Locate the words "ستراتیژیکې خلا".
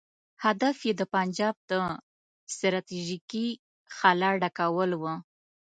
2.55-4.29